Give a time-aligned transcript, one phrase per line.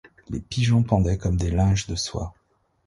[0.31, 2.33] Les pigeons pendaient comme des linges de soie.